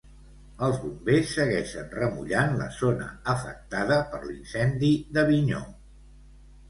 Els 0.67 0.77
Bombers 0.85 1.33
segueixen 1.39 1.91
remullant 1.99 2.57
la 2.61 2.69
zona 2.79 3.11
afectada 3.37 4.01
per 4.15 4.23
l'incendi 4.25 4.91
d'Avinyó. 5.19 5.61